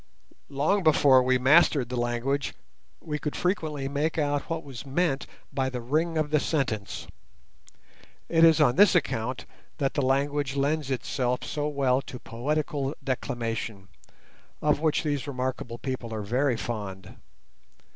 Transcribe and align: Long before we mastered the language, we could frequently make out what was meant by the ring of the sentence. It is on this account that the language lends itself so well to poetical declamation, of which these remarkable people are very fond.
Long 0.49 0.81
before 0.81 1.21
we 1.21 1.37
mastered 1.37 1.89
the 1.89 1.95
language, 1.95 2.55
we 3.01 3.19
could 3.19 3.35
frequently 3.35 3.87
make 3.87 4.17
out 4.17 4.49
what 4.49 4.63
was 4.63 4.83
meant 4.83 5.27
by 5.53 5.69
the 5.69 5.79
ring 5.79 6.17
of 6.17 6.31
the 6.31 6.39
sentence. 6.39 7.05
It 8.27 8.43
is 8.43 8.59
on 8.59 8.77
this 8.77 8.95
account 8.95 9.45
that 9.77 9.93
the 9.93 10.01
language 10.01 10.55
lends 10.55 10.89
itself 10.89 11.43
so 11.43 11.67
well 11.67 12.01
to 12.01 12.17
poetical 12.17 12.95
declamation, 13.03 13.89
of 14.59 14.79
which 14.79 15.03
these 15.03 15.27
remarkable 15.27 15.77
people 15.77 16.15
are 16.15 16.23
very 16.23 16.57
fond. 16.57 17.17